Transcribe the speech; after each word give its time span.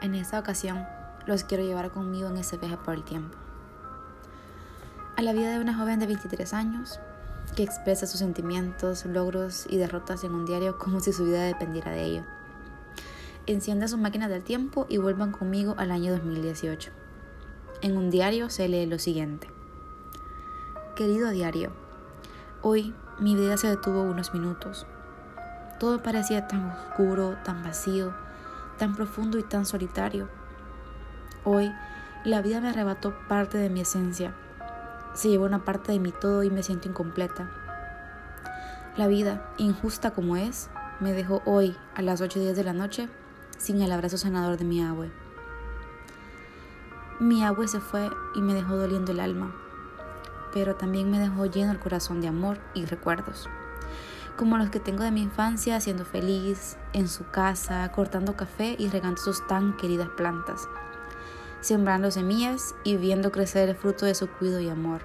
En 0.00 0.14
esta 0.14 0.38
ocasión 0.38 0.86
los 1.26 1.42
quiero 1.42 1.64
llevar 1.64 1.90
conmigo 1.90 2.28
en 2.28 2.36
ese 2.36 2.56
viaje 2.56 2.76
por 2.76 2.94
el 2.94 3.02
tiempo. 3.02 3.36
A 5.16 5.22
la 5.22 5.32
vida 5.32 5.50
de 5.50 5.58
una 5.58 5.76
joven 5.76 5.98
de 5.98 6.06
23 6.06 6.54
años 6.54 7.00
que 7.56 7.64
expresa 7.64 8.06
sus 8.06 8.20
sentimientos, 8.20 9.04
logros 9.04 9.66
y 9.68 9.76
derrotas 9.76 10.22
en 10.22 10.34
un 10.34 10.46
diario 10.46 10.78
como 10.78 11.00
si 11.00 11.12
su 11.12 11.24
vida 11.24 11.42
dependiera 11.42 11.90
de 11.90 12.04
ello. 12.04 12.22
Encienda 13.46 13.88
su 13.88 13.98
máquina 13.98 14.28
del 14.28 14.44
tiempo 14.44 14.86
y 14.88 14.98
vuelvan 14.98 15.32
conmigo 15.32 15.74
al 15.78 15.90
año 15.90 16.12
2018. 16.12 16.92
En 17.82 17.96
un 17.96 18.10
diario 18.10 18.48
se 18.50 18.68
lee 18.68 18.86
lo 18.86 19.00
siguiente. 19.00 19.48
Querido 20.94 21.30
diario, 21.30 21.72
hoy 22.62 22.94
mi 23.18 23.34
vida 23.34 23.56
se 23.56 23.68
detuvo 23.68 24.02
unos 24.02 24.32
minutos. 24.32 24.86
Todo 25.80 26.02
parecía 26.02 26.46
tan 26.46 26.70
oscuro, 26.70 27.36
tan 27.44 27.64
vacío, 27.64 28.14
tan 28.78 28.94
profundo 28.94 29.38
y 29.38 29.42
tan 29.42 29.66
solitario. 29.66 30.28
Hoy, 31.44 31.72
la 32.24 32.40
vida 32.40 32.60
me 32.60 32.70
arrebató 32.70 33.14
parte 33.28 33.58
de 33.58 33.68
mi 33.68 33.80
esencia. 33.80 34.34
Se 35.14 35.28
llevó 35.28 35.44
una 35.44 35.64
parte 35.64 35.92
de 35.92 35.98
mi 35.98 36.12
todo 36.12 36.42
y 36.42 36.50
me 36.50 36.62
siento 36.62 36.88
incompleta. 36.88 37.50
La 38.96 39.06
vida, 39.06 39.52
injusta 39.58 40.12
como 40.12 40.36
es, 40.36 40.70
me 41.00 41.12
dejó 41.12 41.42
hoy, 41.44 41.76
a 41.94 42.02
las 42.02 42.20
8 42.20 42.40
días 42.40 42.56
de 42.56 42.64
la 42.64 42.72
noche, 42.72 43.08
sin 43.58 43.80
el 43.82 43.92
abrazo 43.92 44.16
sanador 44.16 44.56
de 44.56 44.64
mi 44.64 44.82
abue. 44.82 45.10
Mi 47.20 47.44
abue 47.44 47.68
se 47.68 47.80
fue 47.80 48.08
y 48.34 48.40
me 48.40 48.54
dejó 48.54 48.76
doliendo 48.76 49.12
el 49.12 49.20
alma, 49.20 49.54
pero 50.54 50.76
también 50.76 51.10
me 51.10 51.18
dejó 51.18 51.46
lleno 51.46 51.72
el 51.72 51.80
corazón 51.80 52.20
de 52.20 52.28
amor 52.28 52.58
y 52.74 52.84
recuerdos 52.84 53.48
como 54.38 54.56
los 54.56 54.70
que 54.70 54.78
tengo 54.78 55.02
de 55.02 55.10
mi 55.10 55.20
infancia, 55.20 55.80
siendo 55.80 56.04
feliz 56.04 56.78
en 56.92 57.08
su 57.08 57.28
casa, 57.28 57.90
cortando 57.90 58.36
café 58.36 58.76
y 58.78 58.88
regando 58.88 59.20
sus 59.20 59.44
tan 59.48 59.76
queridas 59.76 60.08
plantas, 60.16 60.68
sembrando 61.60 62.12
semillas 62.12 62.76
y 62.84 62.96
viendo 62.96 63.32
crecer 63.32 63.68
el 63.68 63.74
fruto 63.74 64.06
de 64.06 64.14
su 64.14 64.28
cuidado 64.28 64.60
y 64.60 64.68
amor. 64.68 65.02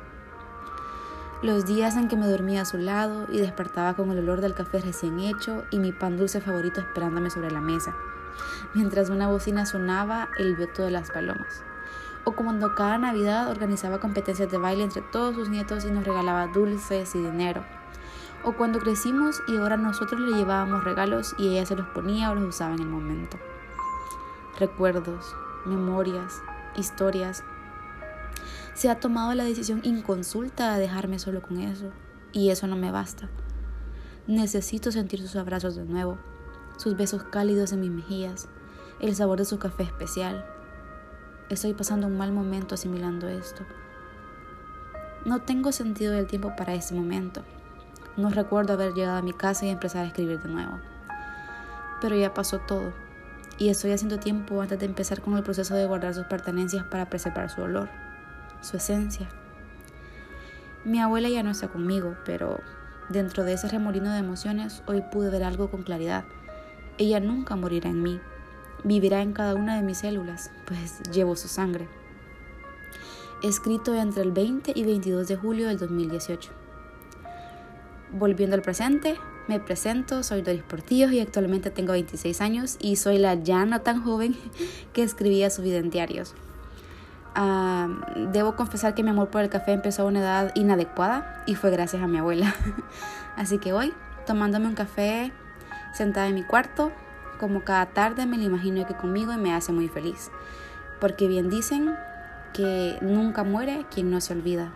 Los 1.41 1.65
días 1.65 1.97
en 1.97 2.07
que 2.07 2.15
me 2.15 2.27
dormía 2.27 2.61
a 2.61 2.65
su 2.65 2.77
lado 2.77 3.25
y 3.27 3.39
despertaba 3.39 3.95
con 3.95 4.11
el 4.11 4.19
olor 4.19 4.39
del 4.39 4.53
café 4.53 4.79
recién 4.79 5.19
hecho 5.19 5.65
y 5.71 5.79
mi 5.79 5.91
pan 5.91 6.15
dulce 6.15 6.39
favorito 6.39 6.79
esperándome 6.79 7.31
sobre 7.31 7.49
la 7.49 7.59
mesa, 7.59 7.95
mientras 8.75 9.09
una 9.09 9.27
bocina 9.27 9.65
sonaba 9.65 10.29
el 10.37 10.55
vioto 10.55 10.83
de 10.83 10.91
las 10.91 11.09
palomas. 11.09 11.63
O 12.23 12.33
cuando 12.33 12.75
cada 12.75 12.99
Navidad 12.99 13.49
organizaba 13.49 13.99
competencias 13.99 14.51
de 14.51 14.59
baile 14.59 14.83
entre 14.83 15.01
todos 15.01 15.35
sus 15.35 15.49
nietos 15.49 15.85
y 15.85 15.91
nos 15.91 16.05
regalaba 16.05 16.47
dulces 16.47 17.15
y 17.15 17.19
dinero 17.19 17.65
o 18.43 18.53
cuando 18.53 18.79
crecimos 18.79 19.41
y 19.47 19.57
ahora 19.57 19.77
nosotros 19.77 20.19
le 20.19 20.35
llevábamos 20.35 20.83
regalos 20.83 21.33
y 21.37 21.49
ella 21.49 21.65
se 21.65 21.75
los 21.75 21.87
ponía 21.87 22.31
o 22.31 22.35
los 22.35 22.49
usaba 22.49 22.73
en 22.73 22.81
el 22.81 22.87
momento. 22.87 23.37
Recuerdos, 24.59 25.35
memorias, 25.65 26.41
historias. 26.75 27.43
Se 28.73 28.89
ha 28.89 28.99
tomado 28.99 29.33
la 29.33 29.43
decisión 29.43 29.79
inconsulta 29.83 30.73
de 30.73 30.81
dejarme 30.81 31.19
solo 31.19 31.41
con 31.41 31.59
eso 31.59 31.91
y 32.31 32.49
eso 32.49 32.67
no 32.67 32.75
me 32.75 32.91
basta. 32.91 33.29
Necesito 34.27 34.91
sentir 34.91 35.21
sus 35.21 35.35
abrazos 35.35 35.75
de 35.75 35.85
nuevo, 35.85 36.17
sus 36.77 36.95
besos 36.97 37.23
cálidos 37.23 37.71
en 37.71 37.81
mis 37.81 37.91
mejillas, 37.91 38.47
el 38.99 39.15
sabor 39.15 39.39
de 39.39 39.45
su 39.45 39.59
café 39.59 39.83
especial. 39.83 40.45
Estoy 41.49 41.73
pasando 41.73 42.07
un 42.07 42.17
mal 42.17 42.31
momento 42.31 42.75
asimilando 42.75 43.27
esto. 43.27 43.63
No 45.25 45.41
tengo 45.41 45.71
sentido 45.71 46.13
del 46.13 46.27
tiempo 46.27 46.53
para 46.55 46.73
ese 46.73 46.93
momento. 46.93 47.43
No 48.15 48.29
recuerdo 48.29 48.73
haber 48.73 48.93
llegado 48.93 49.17
a 49.17 49.23
mi 49.23 49.33
casa 49.33 49.65
y 49.65 49.69
empezar 49.69 50.03
a 50.03 50.07
escribir 50.07 50.39
de 50.39 50.49
nuevo. 50.49 50.79
Pero 51.99 52.15
ya 52.15 52.33
pasó 52.33 52.59
todo, 52.59 52.93
y 53.57 53.69
estoy 53.69 53.91
haciendo 53.91 54.19
tiempo 54.19 54.61
antes 54.61 54.79
de 54.79 54.85
empezar 54.85 55.21
con 55.21 55.37
el 55.37 55.43
proceso 55.43 55.75
de 55.75 55.85
guardar 55.85 56.13
sus 56.13 56.25
pertenencias 56.25 56.85
para 56.85 57.09
preservar 57.09 57.49
su 57.49 57.61
olor, 57.61 57.89
su 58.61 58.77
esencia. 58.77 59.29
Mi 60.85 60.99
abuela 60.99 61.29
ya 61.29 61.43
no 61.43 61.51
está 61.51 61.69
conmigo, 61.69 62.15
pero 62.25 62.59
dentro 63.09 63.43
de 63.43 63.53
ese 63.53 63.67
remolino 63.67 64.11
de 64.11 64.19
emociones 64.19 64.83
hoy 64.85 65.01
pude 65.11 65.29
ver 65.29 65.43
algo 65.43 65.71
con 65.71 65.83
claridad. 65.83 66.25
Ella 66.97 67.19
nunca 67.19 67.55
morirá 67.55 67.89
en 67.89 68.03
mí, 68.03 68.19
vivirá 68.83 69.21
en 69.21 69.33
cada 69.33 69.55
una 69.55 69.75
de 69.75 69.81
mis 69.81 69.99
células, 69.99 70.51
pues 70.65 71.01
llevo 71.11 71.35
su 71.35 71.47
sangre. 71.47 71.87
Escrito 73.43 73.95
entre 73.95 74.23
el 74.23 74.31
20 74.31 74.73
y 74.75 74.83
22 74.83 75.27
de 75.27 75.35
julio 75.35 75.67
del 75.67 75.77
2018. 75.77 76.62
Volviendo 78.13 78.55
al 78.55 78.61
presente, 78.61 79.17
me 79.47 79.59
presento, 79.59 80.21
soy 80.21 80.43
Doris 80.43 80.61
Portillo 80.61 81.09
y 81.09 81.19
actualmente 81.19 81.71
tengo 81.71 81.93
26 81.93 82.41
años 82.41 82.77
y 82.79 82.95
soy 82.95 83.17
la 83.17 83.33
ya 83.33 83.65
no 83.65 83.81
tan 83.81 84.03
joven 84.03 84.37
que 84.93 85.01
escribía 85.01 85.49
su 85.49 85.63
vida. 85.63 85.81
Ah, 87.33 87.87
debo 88.31 88.55
confesar 88.55 88.93
que 88.93 89.01
mi 89.01 89.09
amor 89.09 89.29
por 89.29 89.41
el 89.41 89.49
café 89.49 89.71
empezó 89.71 90.03
a 90.03 90.05
una 90.05 90.19
edad 90.19 90.51
inadecuada 90.53 91.43
y 91.47 91.55
fue 91.55 91.71
gracias 91.71 92.03
a 92.03 92.07
mi 92.07 92.19
abuela. 92.19 92.53
Así 93.35 93.57
que 93.57 93.73
hoy, 93.73 93.93
tomándome 94.27 94.67
un 94.67 94.75
café 94.75 95.31
sentada 95.93 96.27
en 96.27 96.35
mi 96.35 96.43
cuarto, 96.43 96.91
como 97.39 97.63
cada 97.63 97.87
tarde 97.87 98.27
me 98.27 98.37
lo 98.37 98.43
imagino 98.43 98.85
que 98.85 98.93
conmigo 98.93 99.33
y 99.33 99.37
me 99.37 99.55
hace 99.55 99.71
muy 99.71 99.87
feliz. 99.87 100.29
Porque 101.01 101.27
bien 101.27 101.49
dicen 101.49 101.95
que 102.53 102.99
nunca 103.01 103.43
muere 103.43 103.87
quien 103.89 104.11
no 104.11 104.21
se 104.21 104.33
olvida. 104.33 104.71